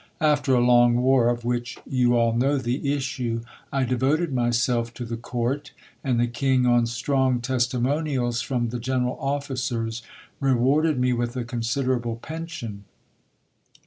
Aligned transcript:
After 0.19 0.55
a 0.55 0.65
long 0.65 0.95
war, 0.97 1.29
of 1.29 1.45
which 1.45 1.77
you 1.87 2.17
all 2.17 2.33
know 2.33 2.57
the 2.57 2.91
issue, 2.91 3.41
I 3.71 3.83
devoted 3.83 4.33
myself 4.33 4.91
to 4.95 5.05
the 5.05 5.15
court; 5.15 5.73
and 6.03 6.19
the 6.19 6.25
King, 6.25 6.65
on 6.65 6.87
strong 6.87 7.39
testimonials 7.39 8.41
from 8.41 8.69
the 8.69 8.79
general 8.79 9.19
officers, 9.19 10.01
rewarded 10.39 10.97
me 10.99 11.13
with 11.13 11.35
a 11.35 11.43
considerable 11.43 12.15
pension. 12.15 12.85